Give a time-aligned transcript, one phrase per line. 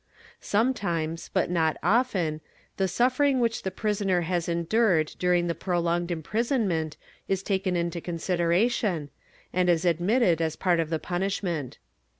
[0.39, 2.41] Sometimes, but not often,
[2.77, 9.11] the suffering which the prisoner has endured during prolonged imprisonment is taken into consideration,
[9.53, 11.77] and is admitted as part of the punishment.